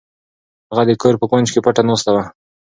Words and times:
هغه 0.69 0.83
د 0.85 0.91
کور 1.01 1.13
په 1.21 1.25
کونج 1.31 1.47
کې 1.53 1.63
پټه 1.65 1.81
ناسته 1.89 2.09
وه. 2.15 2.23